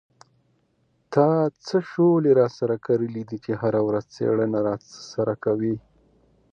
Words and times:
تا 1.13 1.27
څه 1.65 1.77
شولې 1.91 2.31
را 2.39 2.47
سره 2.57 2.75
کرلې 2.85 3.23
دي 3.29 3.37
چې 3.45 3.51
هره 3.61 3.81
ورځ 3.87 4.05
څېړنه 4.15 4.59
را 4.67 4.75
سره 5.13 5.33
کوې. 5.43 5.75